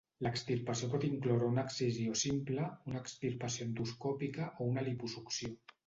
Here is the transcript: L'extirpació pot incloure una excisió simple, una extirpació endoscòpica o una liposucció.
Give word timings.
L'extirpació 0.27 0.89
pot 0.93 1.05
incloure 1.07 1.51
una 1.55 1.65
excisió 1.69 2.17
simple, 2.23 2.65
una 2.93 3.05
extirpació 3.05 3.71
endoscòpica 3.71 4.53
o 4.59 4.73
una 4.75 4.91
liposucció. 4.93 5.59